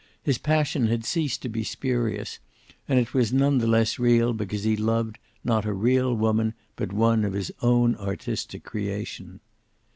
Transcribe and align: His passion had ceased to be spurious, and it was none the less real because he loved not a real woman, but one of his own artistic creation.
His 0.23 0.39
passion 0.39 0.87
had 0.87 1.05
ceased 1.05 1.43
to 1.43 1.47
be 1.49 1.63
spurious, 1.63 2.39
and 2.87 2.97
it 2.97 3.13
was 3.13 3.31
none 3.31 3.59
the 3.59 3.67
less 3.67 3.99
real 3.99 4.33
because 4.33 4.63
he 4.63 4.75
loved 4.75 5.19
not 5.43 5.63
a 5.63 5.73
real 5.73 6.15
woman, 6.15 6.55
but 6.75 6.91
one 6.91 7.23
of 7.23 7.33
his 7.33 7.51
own 7.61 7.95
artistic 7.97 8.63
creation. 8.63 9.41